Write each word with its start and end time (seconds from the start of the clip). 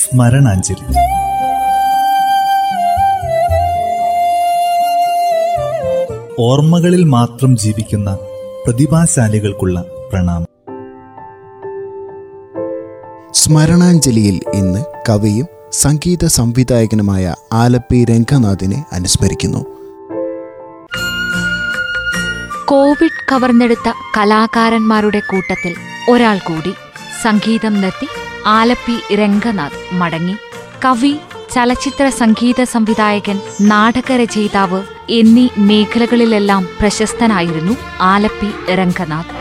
സ്മരണാഞ്ജലി. 0.00 0.94
ഓർമ്മകളിൽ 6.38 7.04
മാത്രം 7.04 7.56
ജീവിക്കുന്ന 7.56 8.18
പ്രതിഭാശാലികൾക്കുള്ള 8.64 9.84
പ്രണാമം. 10.12 10.46
സ്മരണാഞ്ജലിയിൽ 13.32 14.40
ഇന്ന് 14.54 14.84
കവിയും 15.08 15.46
സംഗീത 15.72 16.26
സംവിധായകനുമായ 16.26 17.34
ആലപ്പി 17.52 18.04
രംഗനാഥിനെ 18.04 18.84
അനുസ്മരിക്കുന്നു. 18.92 19.66
കോവിഡ് 22.64 23.24
കവർന്നെടുത്ത 23.32 23.92
കലാകാരന്മാരുടെ 24.16 25.18
കൂട്ടത്തിൽ 25.18 25.74
ഒരാൾ 26.10 26.38
കൂടി 26.38 26.74
സംഗീതം 27.22 27.80
നിർത്തി 27.80 28.23
ആലപ്പി 28.46 29.14
രംഗനാഥ് 29.14 29.94
മടങ്ങി. 29.94 30.36
കവി 30.84 31.16
ചലച്ചിത്ര 31.54 32.08
സംഗീത 32.08 32.62
സംവിധായകൻ 32.62 33.40
നാടകരചയിതാവ് 33.60 34.82
എന്നീ 35.10 35.48
മേഖലകളിലെല്ലാം 35.58 36.68
പ്രശസ്തനായിരുന്നു 36.80 37.72
ആലപ്പി 38.00 38.74
രംഗനാഥ്. 38.74 39.34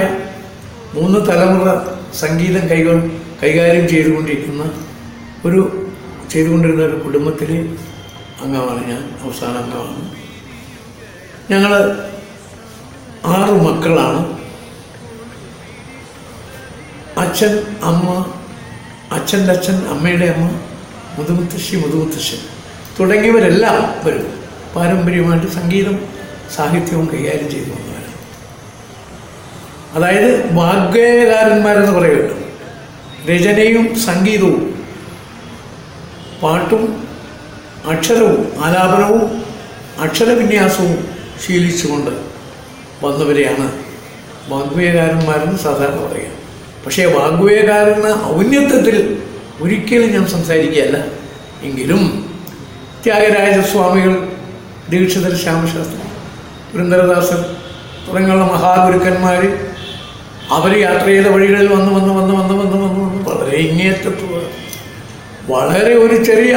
മൂന്ന് 0.94 1.20
തലമുറ 1.30 1.70
സംഗീതം 2.14 2.70
കൈകൊ 2.70 2.94
കൈകാര്യം 3.44 3.90
ചെയ്തുകൊണ്ടിരിക്കുന്ന 3.90 4.64
ഒരു 5.46 5.62
ചെയ്തുകൊണ്ടിരുന്ന 6.32 6.84
ഒരു 6.84 6.98
കുടുംബത്തിലെ 7.00 7.58
അംഗമാണ് 8.42 8.82
ഞാൻ 8.90 9.02
അവസാന 9.24 9.54
അംഗമാണ്. 9.58 10.04
ഞങ്ങൾ 11.52 11.74
ആറ് 13.26 13.56
മക്കളാണ്. 13.66 14.22
അച്ഛൻ 17.18 17.54
അമ്മ 17.84 18.08
അച്ഛന്റെ 19.12 19.54
അച്ഛൻ 19.54 19.78
അമ്മയുടെ 19.88 20.26
അമ്മ 20.26 20.48
മുതുമുത്തശ്ശി 21.18 21.76
മുതുമുത്തശ്ശൻ 21.76 22.42
തുടങ്ങിയവരെല്ലാം 23.00 23.82
വരും. 24.06 24.28
പാരമ്പര്യമായിട്ട് 24.76 25.48
സംഗീതം 25.48 26.21
സാഹിത്യവും 26.56 27.06
കൈകാര്യം 27.14 27.50
ചെയ്തു 27.50 27.70
വന്നവരാണ് 27.72 28.10
അതായത് 29.96 30.30
വാഗ്ഗേയകാരന്മാരെന്ന് 30.54 31.94
പറയുമല്ലോ 32.00 32.38
രചനയും 33.30 33.86
സംഗീതവും 34.00 34.62
പാട്ടും 36.44 36.84
അക്ഷരവും 37.94 38.42
ആലാപനവും 38.66 39.24
അക്ഷരവിന്യാസവും 40.00 40.98
ശീലിച്ചുകൊണ്ട് 41.44 42.12
വന്നവരെയാണ് 43.04 43.68
വാഗ്വേകാരന്മാരെന്ന് 44.50 45.58
സാധാരണ 45.58 46.00
പറയുക. 46.06 46.32
പക്ഷേ 46.86 47.06
വാഗ്വേകാരന് 47.06 48.12
ഔന്നത്യത്തിൽ 48.36 48.96
ഒരിക്കലും 49.62 50.10
ഞാൻ 50.14 50.26
സംസാരിക്കുകയല്ല. 50.28 50.98
എങ്കിലും 51.64 52.02
ത്യാഗരാജസ്വാമികൾ 53.04 54.14
ദീക്ഷിതർ 54.90 55.34
ശ്യാമശാസ്ത്രി 55.44 56.01
പുരന്ദരദാസൻ 56.74 57.40
തുടങ്ങിയുള്ള 58.06 58.46
മഹാഗുരുക്കന്മാർ 58.46 59.42
അവർ 60.52 60.72
യാത്ര 60.78 61.06
ചെയ്ത 61.06 61.28
വഴികളിൽ 61.28 61.68
വന്ന് 61.68 61.92
വന്ന് 61.92 62.14
വന്ന് 62.14 62.34
വന്ന് 62.34 62.54
വന്ന് 62.54 62.78
വന്ന് 62.78 63.00
വന്ന് 63.00 63.20
വളരെ 63.30 63.58
ഇങ്ങേറ്റത്തുക 63.58 64.36
വളരെ 65.48 65.94
ഒരു 65.96 66.18
ചെറിയ 66.26 66.54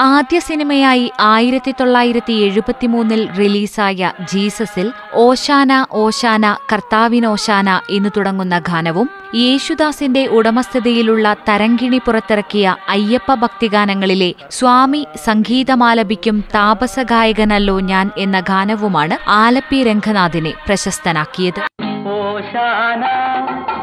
ആദ്യ 0.00 0.40
സിനിമയായി 0.40 1.12
ആയിരത്തി 1.20 1.74
തൊള്ളായിരത്തി 1.80 2.32
എഴുപത്തിമൂന്നിൽ 2.32 3.28
റിലീസായ 3.38 4.12
ജീസസിൽ 4.32 4.92
ഓശാന 5.14 5.86
ഓശാന 5.92 6.56
കർത്താവിനോശാന 6.72 7.80
എന്നു 7.90 8.10
തുടങ്ങുന്ന 8.16 8.58
ഗാനവും 8.58 9.10
യേശുദാസിന്റെ 9.34 10.26
ഉടമസ്ഥതയിലുള്ള 10.26 11.36
തരങ്കിണി 11.48 12.00
പുറത്തിറക്കിയ 12.06 12.76
അയ്യപ്പ 12.88 13.34
ഭക്തിഗാനങ്ങളിലെ 13.34 14.34
സ്വാമി 14.50 15.06
സംഗീതമാലപിക്കും 15.24 16.44
താപസഗായകനല്ലോ 16.54 17.80
ഞാൻ 17.80 18.10
എന്ന 18.18 18.40
ഗാനവുമാണ് 18.40 19.18
ആലപ്പി 19.28 19.82
രംഗനാഥിനെ 19.82 20.54
പ്രശസ്തനാക്കിയത്. 20.66 21.60
ഓശാന 22.08 23.04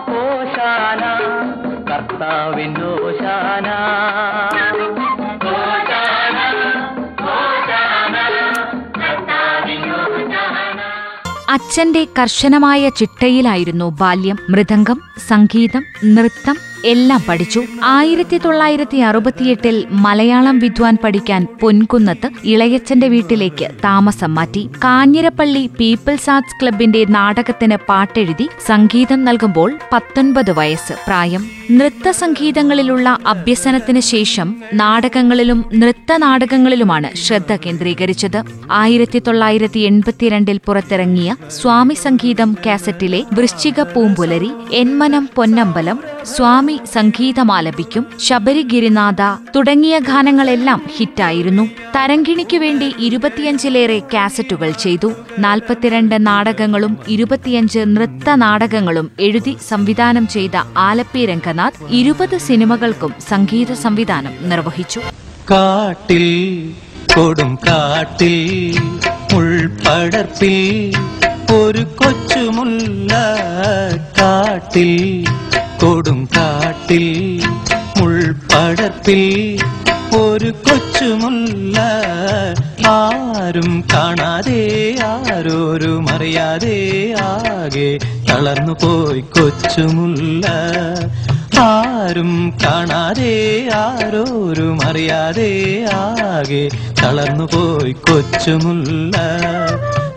ഓശാന 0.09 1.03
അച്ഛന്റെ 11.51 12.07
കർശനമായ 12.19 12.89
ചിട്ടയിലായിരുന്നു 12.89 13.97
ബാല്യം. 14.01 14.37
മൃദംഗം 14.49 15.01
സംഗീതം 15.27 15.83
നൃത്തം 16.05 16.57
എല്ലാം 16.85 17.23
പഠിച്ചു. 17.29 17.63
ആയിരത്തി 17.83 18.37
തൊള്ളായിരത്തി 18.37 18.97
അറുപത്തിയെട്ടിൽ 18.97 19.85
മലയാളം 19.91 20.59
വിദ്വാൻ 20.59 20.97
പഠിക്കാൻ 21.03 21.47
പൊൻകുന്നത്ത് 21.61 22.29
ഇളയച്ചന്റെ 22.43 23.07
വീട്ടിലേക്ക് 23.07 23.67
താമസം 23.83 24.35
മാറ്റി. 24.35 24.69
കാഞ്ഞിരപ്പള്ളി 24.83 25.69
പീപ്പിൾസ് 25.79 26.29
ആർട്സ് 26.29 26.61
ക്ലബിന്റെ 26.61 27.05
നാടകത്തിന് 27.05 27.77
പാട്ടെഴുതി 27.89 28.49
സംഗീതം 28.67 29.25
നൽകുമ്പോൾ 29.25 29.79
പത്തൊൻപത് 29.93 30.51
വയസ്സ് 30.51 30.93
പ്രായം. 30.93 31.45
നൃത്ത 31.71 32.09
സംഗീതങ്ങളിലുള്ള 32.09 33.17
അഭ്യസനത്തിന് 33.27 33.99
ശേഷം 33.99 34.55
നാടകങ്ങളിലും 34.73 35.65
നൃത്ത 35.73 36.17
നാടകങ്ങളിലുമാണ് 36.17 37.15
ശ്രദ്ധ 37.15 37.55
കേന്ദ്രീകരിച്ചത്. 37.55 38.43
ആയിരത്തി 38.71 39.19
തൊള്ളായിരത്തി 39.19 39.79
എൺപത്തിരണ്ടിൽ 39.79 40.59
പുറത്തിറങ്ങിയ 40.65 41.35
സ്വാമി 41.51 41.93
സംഗീതം 41.93 42.57
കാസറ്റിലെ 42.65 43.23
വൃശ്ചിക 43.33 43.81
പൂമ്പുലരി 43.81 44.51
എന്മനം 44.71 45.29
പൊന്നമ്പലം 45.35 45.99
സ്വാമി 46.23 46.70
സംഗീതമാലപിക്കും 46.93 48.05
ശബരിഗിരിനാഥ 48.19 49.21
തുടങ്ങിയ 49.55 49.99
ഗാനങ്ങളെല്ലാം 49.99 50.81
ഹിറ്റായിരുന്നു. 50.97 51.63
തരങ്കിണിക്കു 51.95 52.57
വേണ്ടി 52.57 52.93
ഇരുപത്തിയഞ്ചിലേറെ 52.99 54.01
കാസറ്റുകൾ 54.13 54.71
ചെയ്തു. 54.71 55.13
നാൽപ്പത്തിരണ്ട് 55.39 56.27
നാടകങ്ങളും 56.27 56.97
ഇരുപത്തിയഞ്ച് 57.07 57.79
നൃത്ത 57.79 58.29
നാടകങ്ങളും 58.35 59.11
എഴുതി 59.19 59.57
സംവിധാനം 59.67 60.27
ചെയ്ത 60.27 60.57
ആലപ്പി 60.77 61.25
രംഗനാഥ് 61.25 61.83
ഇരുപത് 61.89 62.37
സിനിമകൾക്കും 62.37 63.13
സംഗീത 63.29 63.73
സംവിധാനം 63.73 64.49
നിർവഹിച്ചു. 64.49 65.01
കാട്ടിൽ 65.51 66.25
കൊടും 67.15 67.55
കാട്ടിൽ 67.55 68.35
ഉൾപ്പടർപ്പിൽ 69.33 70.57
ഒരു 71.53 71.83
കൊച്ചുമുല്ല 71.83 73.13
കാട്ടിൽ 74.21 74.91
കൊടും 75.81 76.29
കാട്ടിൽ 76.35 77.05
ഉൾപ്പടർപ്പിൽ 78.01 79.21
ഒരു 80.17 80.51
കൊച്ചുമുല്ല. 80.51 81.77
ആരും 82.87 83.83
കാണാതെ 83.93 84.61
ആരോരും 85.05 86.09
അറിയാതെ 86.09 86.77
ആകെ 87.21 87.97
തളർന്നു 88.29 88.73
പോയി 88.73 89.21
കൊച്ചുമുല്ല. 89.21 90.45
ആരും 91.59 92.53
കാണാതെ 92.63 93.33
ആരോരും 93.75 94.77
അറിയാതെ 94.85 95.51
ആകെ 95.93 96.69
തളർന്നു 97.03 97.47
പോയി 97.53 97.91
കൊച്ചുമുല്ല. 97.91 99.17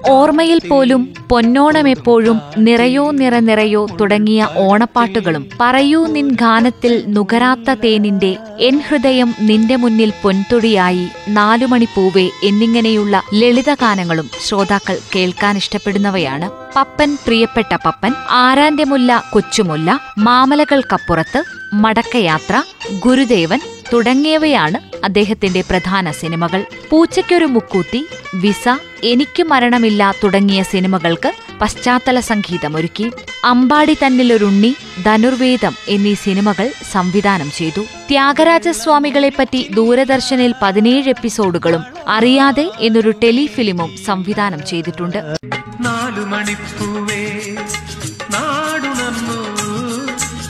ഓർമ്മയിൽ 0.08 0.60
പോലും 0.68 1.14
പൊന്നോണമെപ്പോഴും 1.30 2.40
നിറയോ 2.58 3.10
നിറ 3.10 3.38
നിറയോ 3.38 3.86
തുടങ്ങിയ 4.00 4.48
ഓണപ്പാട്ടുകളും. 4.56 5.50
പറയൂ 5.60 6.06
നിൻ 6.06 6.32
ഗാനത്തിൽ 6.32 7.04
നുകരാത്ത 7.06 7.70
തേനിന്റെ 7.70 8.36
എൻ 8.58 8.80
ഹൃദയം 8.80 9.34
നിന്റെ 9.40 9.76
മുന്നിൽ 9.76 10.12
പൊൻതുടിയായി 10.22 11.08
നാലുമണി 11.28 11.84
പൂവേ 11.84 12.30
എന്നിങ്ങനെയുള്ള 12.44 13.22
ലളിതഗാനങ്ങളും 13.34 14.30
ശ്രോതാക്കൾ 14.40 14.98
കേൾക്കാൻ 15.16 15.56
ഇഷ്ടപ്പെടുന്നവയാണ്. 15.56 16.50
പപ്പൻ 16.76 17.18
പ്രിയപ്പെട്ട 17.26 17.76
പപ്പൻ 17.86 18.12
ആരാന്റെ 18.30 18.84
മുല്ല 18.84 19.24
കൊച്ചുമുല്ല 19.32 20.00
മാമലകൾക്കപ്പുറത്ത് 20.18 21.42
മടക്കയാത്ര 21.74 22.62
ഗുരുദേവൻ 23.06 23.60
തുടങ്ങിയവയാണ് 23.94 25.04
അദ്ദേഹത്തിന്റെ 25.04 25.60
പ്രധാന 25.60 26.10
സിനിമകൾ. 26.10 26.64
പൂച്ചയ്ക്കൊരു 26.90 27.44
മുക്കൂത്തി 27.44 28.06
വിസ 28.34 28.78
എനിക്ക് 29.04 29.42
മരണമില്ല 29.42 30.14
തുടങ്ങിയ 30.24 30.62
സിനിമകൾക്ക് 30.62 31.34
പശ്ചാത്തല 31.60 32.20
സംഗീതമൊരുക്കി 32.20 33.12
അമ്പാടി 33.44 33.94
തന്നിലൊരുണ്ണി 33.94 34.76
ധനുർവേദം 35.04 35.74
എന്നീ 35.88 36.14
സിനിമകൾ 36.14 36.72
സംവിധാനം 36.92 37.50
ചെയ്തു. 37.50 37.80
ത്യാഗരാജസ്വാമികളെപ്പറ്റി 37.80 39.68
ദൂരദർശനിൽ 39.74 40.54
പതിനേഴ് 40.62 41.08
എപ്പിസോഡുകളും 41.08 41.82
അറിയാതെ 42.08 42.70
എന്നൊരു 42.80 43.10
ടെലിഫിലിമും 43.10 43.96
സംവിധാനം 44.06 44.66
ചെയ്തിട്ടുണ്ട്. 44.66 45.18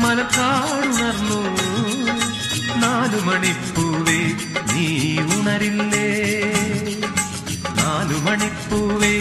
മലക്കാടുണർന്നു 0.00 1.53
നാലു 3.14 3.26
മണിപ്പൂവേ 3.26 4.16
നീ 4.70 4.84
ഉണരില്ലേ? 5.34 6.06
നാലു 7.78 8.16
മണിപ്പൂവേ 8.26 9.12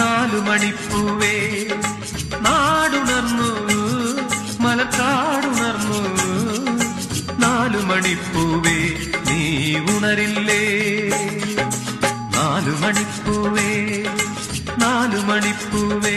നാലു 0.00 0.38
മണിപ്പൂവേ 0.48 1.32
നാടുണർന്നു 2.46 3.48
മലക്കാടുണർന്നു. 4.64 6.00
നാലു 7.44 7.80
മണിപ്പൂവേ 7.90 8.78
നീ 9.28 9.40
ഉണരില്ലേ? 9.94 10.62
നാലു 12.36 12.74
മണിപ്പൂവേ 12.84 13.68
നാലു 14.84 15.20
മണിപ്പൂവേ 15.30 16.16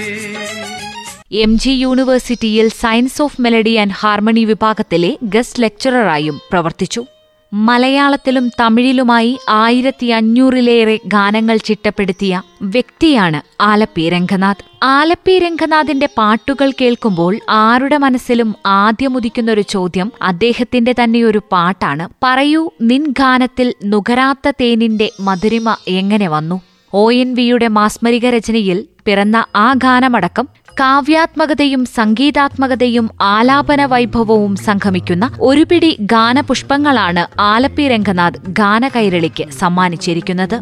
എം 1.32 1.58
ജി 1.58 1.70
യൂണിവേഴ്സിറ്റിയിൽ 1.70 2.68
science 2.68 3.22
of 3.22 3.42
melody 3.42 3.76
and 3.76 3.92
harmony 3.92 4.46
വിഭാഗത്തിലെ 4.46 5.18
ഗസ്റ്റ് 5.24 5.64
ലെക്ചററായും 5.64 6.42
പ്രവർത്തിച്ചു. 6.52 7.06
മലയാളത്തിലും 7.54 8.52
തമിഴിലുമായി 8.60 9.40
ആയിരത്തി 9.50 10.06
അഞ്ഞൂറിലേറെ 10.08 11.00
ഗാനങ്ങൾ 11.06 11.58
ചിട്ടപ്പെടുത്തിയ 11.58 12.42
വ്യക്തിയാണ് 12.62 13.42
ആലപ്പി 13.62 14.10
രംഗനാഥ്. 14.10 14.64
ആലപ്പി 14.84 15.40
രംഗനാഥിന്റെ 15.40 16.10
പാട്ടുകൾ 16.18 16.72
കേൾക്കുമ്പോൾ 16.82 17.40
ആരുടെ 17.50 17.98
മനസ്സിലും 17.98 18.56
ആദ്യമുദിക്കുന്നൊരു 18.66 19.62
ചോദ്യം 19.62 20.12
അദ്ദേഹത്തിന്റെ 20.22 20.96
തന്നെ 21.04 21.24
ഒരു 21.24 21.42
പാട്ടാണ്. 21.52 22.10
പറയൂ 22.24 22.70
നിൻ 22.82 23.06
ഗാനത്തിൽ 23.20 23.74
നുകരാത്ത 23.86 24.52
തേനിന്റെ 24.62 25.12
മധുരിമ 25.20 25.78
എങ്ങനെ 25.88 26.28
വന്നു? 26.28 26.62
ഒ 26.94 27.12
എൻ 27.12 27.34
വിയുടെ 27.34 27.68
മാസ്മരിക 27.68 28.26
രചനയിൽ 28.26 28.86
പിറന്ന 29.06 29.46
ആ 29.56 29.74
ഗാനമടക്കം 29.74 30.48
കാവ്യാത്മകതയും 30.80 31.86
സംഗീതാത്മകതയും 31.86 33.10
ആലാപന 33.22 33.86
വൈഭവവും 33.86 34.56
സംഗമിക്കുന്ന 34.56 35.32
ഒരുപിടി 35.42 35.98
ഗാനപുഷ്പങ്ങളാണ് 36.00 37.42
ആലപ്പി 37.42 37.88
രംഗനാഥ് 37.88 38.48
ഗാനകൈരളിക്ക് 38.48 39.52
സമ്മാനിച്ചിരിക്കുന്നത്. 39.52 40.56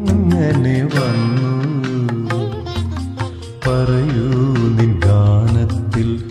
പറയൂ 3.67 4.29
നിൻ 4.77 4.99
ഗാനത്തിൽ 4.99 6.23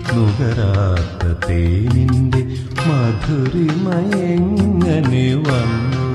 മധുരിമയെങ്ങനെ 2.89 5.47
വന്നു. 5.47 6.07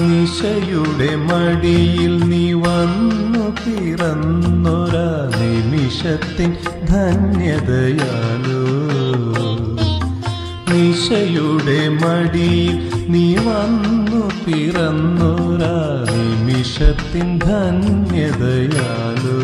നിശയുടെ 0.00 1.16
മടിയിൽ 1.16 2.24
നീ 2.24 2.52
വന്നു. 2.52 3.31
പിറന്നൊരാ 3.60 5.30
നിമിഷത്തിൻ 5.40 6.56
ധന്യതയാലോ? 6.90 8.62
നിശയുടെ 10.70 11.88
മടി 11.88 12.70
നീ 13.08 13.36
വന്നു 13.36 14.44
പിറന്നൊരാ 14.44 16.04
നിമിഷത്തിൻ 16.12 17.38
ധന്യതയാലോ? 17.38 19.38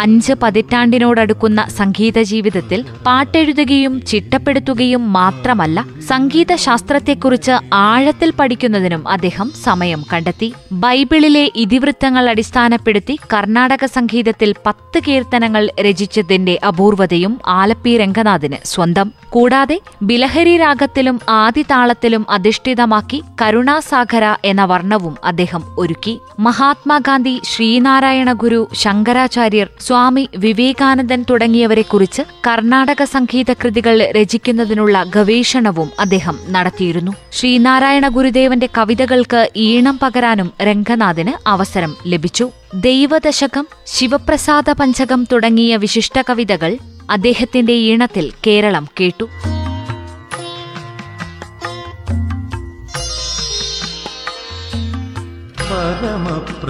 അഞ്ച് 0.00 0.32
പതിറ്റാണ്ടിനോടടുക്കുന്ന 0.32 1.60
സംഗീത 1.68 2.18
ജീവിതത്തിൽ 2.22 2.84
പാട്ടെഴുതുകയും 3.06 3.94
ചിട്ടപ്പെടുത്തുകയും 4.00 5.12
മാത്രമല്ല 5.12 5.84
സംഗീത 6.08 6.54
ശാസ്ത്രത്തെക്കുറിച്ച് 6.54 7.54
ആഴത്തിൽ 7.72 8.32
പഠിക്കുന്നതിനും 8.40 9.08
അദ്ദേഹം 9.08 9.52
സമയം 9.64 10.04
കണ്ടെത്തി. 10.12 10.52
ബൈബിളിലെ 10.72 11.44
ഇതിവൃത്തങ്ങൾ 11.56 12.30
അടിസ്ഥാനപ്പെടുത്തി 12.30 13.18
കർണാടക 13.34 13.84
സംഗീതത്തിൽ 13.84 14.54
പത്ത് 14.66 14.98
കീർത്തനങ്ങൾ 15.08 15.68
രചിച്ചതിന്റെ 15.80 16.58
അപൂർവതയും 16.68 17.40
ആലപ്പി 17.46 17.98
രംഗനാഥിന് 17.98 18.56
സ്വന്തം. 18.64 19.12
കൂടാതെ 19.30 19.80
ബിലഹരി 20.02 20.56
രാഗത്തിലും 20.56 21.20
ആദിതാളത്തിലും 21.28 22.26
അധിഷ്ഠിതമാക്കി 22.30 23.22
കരുണാസാഗര 23.42 24.24
എന്ന 24.44 24.64
വർണവും 24.64 25.16
അദ്ദേഹം 25.24 25.62
ഒരുക്കി. 25.78 26.18
മഹാത്മാഗാന്ധി 26.38 27.40
ശ്രീനാരായണ 27.44 28.32
ഗുരു 28.32 28.68
ശങ്കരാചാര്യർ 28.74 29.68
സ്വാമി 29.90 30.28
വിവേകാനന്ദൻ 30.36 31.24
തുടങ്ങിയവരെക്കുറിച്ച് 31.30 32.22
കർണാടക 32.46 33.02
സംഗീത 33.04 33.52
കൃതികൾ 33.52 33.96
രചിക്കുന്നതിനുള്ള 34.16 35.02
ഗവേഷണവും 35.02 35.90
അദ്ദേഹം 36.00 36.38
നടത്തിയിരുന്നു. 36.48 37.12
ശ്രീനാരായണ 37.32 38.08
ഗുരുദേവന്റെ 38.08 38.68
കവിതകൾക്ക് 38.78 39.50
ഈണം 39.56 39.98
പകരാനും 40.02 40.52
രംഗനാഥിന് 40.62 41.48
അവസരം 41.48 41.96
ലഭിച്ചു. 42.06 42.50
ദൈവദശകം 42.74 43.66
ശിവപ്രസാദ 43.86 44.70
പഞ്ചകം 44.70 45.26
തുടങ്ങിയ 45.32 45.76
വിശിഷ്ട 45.76 46.22
കവിതകൾ 46.30 46.78
അദ്ദേഹത്തിന്റെ 47.10 47.72
ഈണത്തിൽ 47.72 48.32
കേരളം 48.46 48.88
കേട്ടു. 49.00 49.28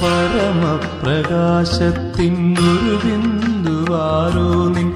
പരമപ്രകാശത്തിനൊരു 0.02 2.96
ബിന്ദുവാരോ 3.06 4.68
നിൻ 4.68 4.90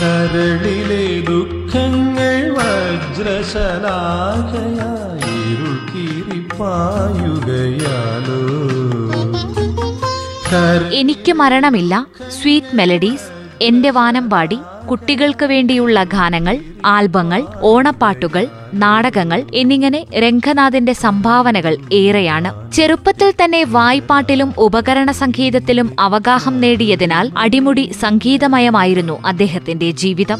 കരളിലെ 0.00 1.22
ദുഃഖങ്ങൾ 1.26 2.50
വജ്രശലാഖയായി 2.50 3.30
ഇരുൾ 5.50 5.74
എനിക്ക് 10.92 11.32
മരണമില്ല. 11.32 12.06
സ്വീറ്റ് 12.28 12.76
മെലഡീസ് 12.76 13.34
എന്റെ 13.62 13.90
വാനമ്പാടി 13.90 14.58
കുട്ടികൾക്ക് 14.90 15.46
വേണ്ടിയുള്ള 15.46 16.04
ഗാനങ്ങൾ 16.04 16.58
ആൽബങ്ങൾ 16.84 17.46
ഓണപ്പാട്ടുകൾ 17.62 18.46
നാടകങ്ങൾ 18.74 19.44
എന്നിങ്ങനെ 19.54 20.06
രംഗനാഥിന്റെ 20.18 20.92
സംഭാവനകൾ 20.92 21.76
ഏറെയാണ്. 21.92 22.72
ചെറുപ്പത്തിൽ 22.72 23.32
തന്നെ 23.44 23.64
വായ്പാട്ടിലും 23.64 24.54
ഉപകരണ 24.58 25.10
സംഗീതത്തിലും 25.10 25.96
അവഗാഹം 26.00 26.60
നേടിയതിനാൽ 26.60 27.30
അടിമുടി 27.36 27.92
സംഗീതമയമായിരുന്നു 28.00 29.22
അദ്ദേഹത്തിന്റെ 29.24 29.90
ജീവിതം. 29.90 30.38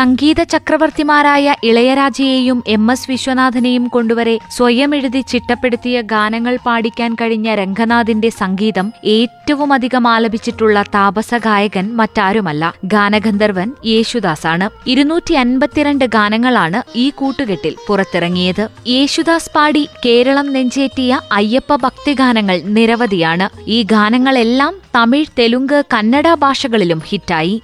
സംഗീത 0.00 0.42
ചക്രവർത്തിമാരായ 0.42 1.54
ഇളയരാജയെയും 1.64 2.62
എം 2.66 2.92
എസ് 2.92 3.10
വിശ്വനാഥനെയും 3.10 3.88
കൊണ്ടുവരെ 3.88 4.38
സ്വയം 4.56 4.94
എഴുതി 4.94 5.20
ചിട്ടപ്പെടുത്തിയ 5.20 6.00
ഗാനങ്ങൾ 6.00 6.58
പാടിക്കാൻ 6.66 7.14
കഴിഞ്ഞ 7.14 7.54
രംഗനാഥിന്റെ 7.54 8.28
സംഗീതം 8.28 8.92
ഏറ്റവുമധികം 9.04 10.08
ആലപിച്ചിട്ടുള്ള 10.08 10.82
താപസ 10.82 11.34
ഗായകൻ 11.34 11.96
മറ്റാരുമല്ല. 11.96 12.72
ഗാനഗന്ധർവൻ 12.84 13.72
യേശുദാസാണ്. 13.86 14.68
ഇരുന്നൂറ്റി 14.86 15.34
അൻപത്തിരണ്ട് 15.34 16.04
ഗാനങ്ങളാണ് 16.04 16.80
ഈ 16.98 17.10
കൂട്ടുകെട്ടിൽ 17.10 17.76
പുറത്തിറങ്ങിയത്. 17.88 18.68
യേശുദാസ് 18.86 19.52
പാടി 19.56 19.88
കേരളം 20.06 20.52
നെഞ്ചേറ്റിയ 20.52 21.20
അയ്യപ്പ 21.32 21.76
ഭക്തിഗാനങ്ങൾ 21.76 22.60
നിരവധിയാണ്. 22.78 23.48
ഈ 23.70 23.82
ഗാനങ്ങളെല്ലാം 23.82 24.74
തമിഴ് 24.96 25.32
തെലുങ്ക് 25.38 25.78
കന്നഡ 25.94 26.34
ഭാഷകളിലും 26.34 27.02
ഹിറ്റായി. 27.06 27.62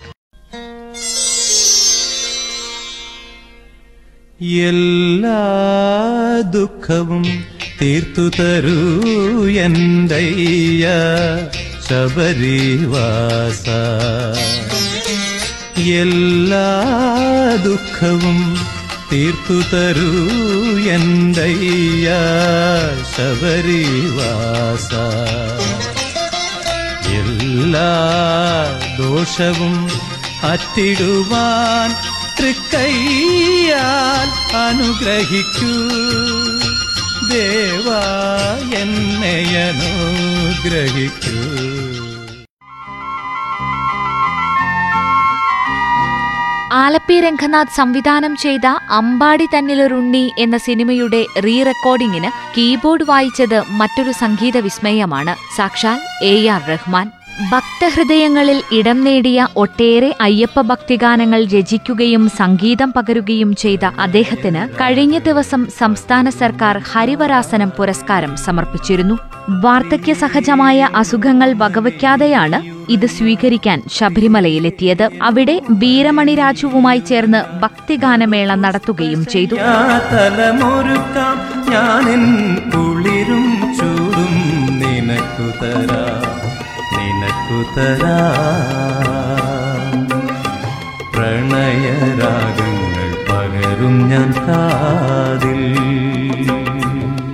എല്ലാ 4.41 5.43
ദുഃഖവും 6.51 7.23
തീർത്തു 7.83 8.31
തരൂ 8.39 8.81
എന്തയ്യ 9.47 10.89
ശബരിവാസ. 11.89 13.69
എല്ലാ 15.79 16.85
ദുഃഖവും 17.65 18.57
തീർത്തു 19.13 19.63
തരൂ 19.73 20.13
എന്തയ്യ 20.89 22.09
ശബരിവാസ. 23.17 24.93
എല്ലാ 27.21 27.91
ദോഷവും 28.99 29.89
അറ്റിടുവാൻ 30.43 32.16
തൃക്കൈയാൽ 32.39 34.29
അനുഗ്രഹിക്കൂ 34.57 35.73
ദേവാ 37.31 38.03
ആലപ്പി 46.73 47.21
രംഗനാഥ് 47.21 47.77
സംവിധാനം 47.77 48.37
ചെയ്ത 48.37 48.67
അമ്പാടി 48.91 49.47
തന്നിലൊരുണ്ണി 49.47 50.33
എന്ന 50.39 50.57
സിനിമയുടെ 50.57 51.27
റീ 51.45 51.63
റെക്കോർഡിംഗിന് 51.63 52.31
കീബോർഡ് 52.57 53.05
വായിച്ചത് 53.09 53.63
മറ്റൊരു 53.71 54.11
സംഗീത 54.11 54.59
വിസ്മയമാണ്. 54.59 55.57
സാക്ഷാൽ 55.57 56.25
എ 56.25 56.47
ആർ 56.47 56.63
റഹ്മാൻ. 56.69 57.11
ഭക്തഹൃദയങ്ങളിൽ 57.41 58.63
ഇടം 58.73 59.05
നേടിയ 59.05 59.49
ഒട്ടേറെ 59.57 60.15
അയ്യപ്പ 60.21 60.61
ഭക്തിഗാനങ്ങൾ 60.61 61.45
രചിക്കുകയും 61.45 62.29
സംഗീതം 62.29 62.93
പകരുകയും 62.97 63.57
ചെയ്ത 63.57 63.85
അദ്ദേഹത്തിന് 63.85 64.69
കഴിഞ്ഞ 64.81 65.19
ദിവസം 65.19 65.67
സംസ്ഥാന 65.79 66.31
സർക്കാർ 66.31 66.79
ഹരിവരാസനം 66.93 67.71
പുരസ്കാരം 67.71 68.37
സമർപ്പിച്ചിരുന്നു. 68.37 69.19
വാർദ്ധക്യ 69.51 70.13
സഹജമായ 70.13 70.89
അസുഖങ്ങൾ 70.97 71.53
വകവയ്ക്കാതെയാണ് 71.53 72.91
ഇത് 72.93 73.07
സ്വീകരിക്കാൻ 73.07 73.83
ശബരിമലയിലെത്തിയത്. 73.93 75.11
അവിടെ 75.23 75.61
വീരമണി 75.71 76.35
രാജുവുമായി 76.35 76.99
ചേർന്ന് 76.99 77.61
ഭക്തിഗാനമേള 77.61 78.55
നടത്തുകയും 78.55 79.27
ചെയ്തു. 79.27 79.55
ഞാനെൻ 81.71 82.57
കുളിരും 82.75 83.75
ചൂടും 83.81 84.35
നിനക്കു 84.81 85.65
തരാ. 85.65 86.16
നിനക്കു 87.57 88.17
പ്രണയരാഗങ്ങൾ 91.15 93.27
പകരും 93.29 94.09
ഞാൻ 94.09 94.35
കാതിൽ. 94.49 95.77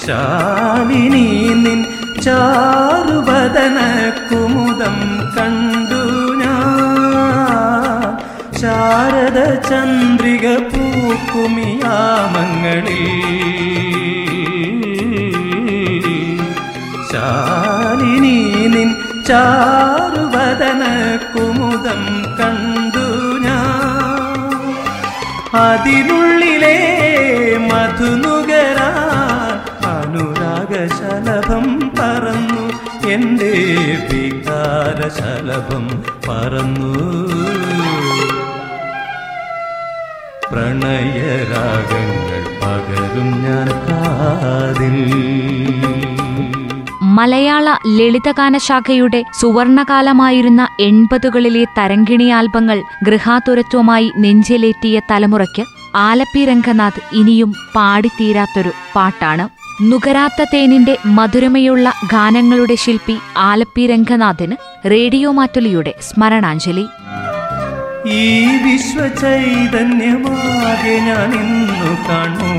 ശാലിനി 0.05 1.25
നിൻ 1.63 1.79
ചാരുവദന 2.21 3.77
കുമുദം 4.29 4.97
കണ്ടു 5.37 6.01
ഞാൻ. 6.41 8.09
ശാരദ 8.61 9.39
ചന്ദ്രിക 9.69 10.45
പൂക്കുമിയാമങ്ങളിൽ 10.71 11.43
ശാലിനി 17.11 18.37
നിൻ 18.75 18.89
ചാരുവദന 19.27 20.83
കുമുദം 21.33 22.03
കണ്ടു 22.39 23.05
ഞാൻ. 23.39 24.53
അതിനുള്ളിലെ 25.65 26.77
മധുനുകരാൻ 27.69 28.42
അനുരാഗശലഭം 30.83 31.91
പറന്നു. 31.99 32.63
എന്റെ 33.07 33.51
വികാര 34.11 34.99
ശലഭം 35.09 35.85
പറന്നു. 36.27 36.91
പ്രണയരാഗങ്ങൾ 40.51 42.41
പകരും 42.61 43.29
ഞാൻ 43.45 43.69
കാതിൽ. 43.87 44.97
മലയാള 47.01 47.69
ലളിതഗാന 47.87 48.57
ശാഖയുടെ 48.57 49.23
സുവർണകാലമായിരുന്ന 49.41 50.67
എൺപതുകളിലെ 50.79 51.65
തരങ്കിണി 51.77 52.29
ആൽബങ്ങൾ 52.29 52.81
ഗൃഹാതുരത്വമായി 53.03 54.11
നെഞ്ചിലേറ്റിയ 54.17 55.01
തലമുറയ്ക്ക് 55.11 55.63
ആലപ്പി 55.95 56.45
രംഗനാഥ് 56.45 57.01
ഇനിയും 57.13 57.53
പാടിത്തീരാത്തൊരു 57.75 58.71
പാട്ടാണ്. 58.95 59.62
നുകരാത്ത 59.81 60.45
തേനിന്റെ 60.53 60.97
മധുരമയുള്ള 61.05 61.93
ഗാനങ്ങളുടെ 62.11 62.75
ശില്പി 62.75 63.19
ആലപ്പി 63.37 63.87
രംഗനാഥിന് 63.87 64.55
റേഡിയോ 64.91 65.31
മാറ്റുലിയുടെ 65.31 65.93
സ്മരണാഞ്ജലി. 66.01 66.87
ഈ 68.09 68.57
വിശ്വചൈതന്യമാകെ 68.57 70.99
ഞാൻ 70.99 71.33
ഇന്നു 71.33 72.09
കാണൂ. 72.09 72.53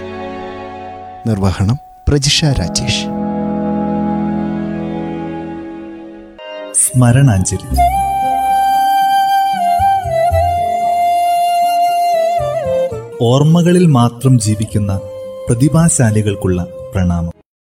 നിർവഹണം 1.28 1.78
പ്രജിഷ 2.08 2.44
രാജേഷ്. 2.44 3.04
സ്മരണാഞ്ജലി. 6.84 7.76
ഓർമ്മകളിൽ 13.22 13.86
മാത്രം 13.86 14.40
ജീവിക്കുന്ന 14.40 15.00
പ്രതിഭാശാലികൾക്കുള്ള 15.48 16.66
പ്രണാമം. 16.94 17.33